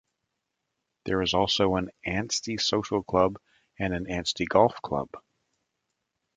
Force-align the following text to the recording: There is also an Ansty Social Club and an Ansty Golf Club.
There 1.05 1.21
is 1.21 1.35
also 1.35 1.75
an 1.75 1.91
Ansty 2.03 2.59
Social 2.59 3.03
Club 3.03 3.39
and 3.77 3.93
an 3.93 4.07
Ansty 4.07 4.47
Golf 4.49 4.81
Club. 4.81 5.09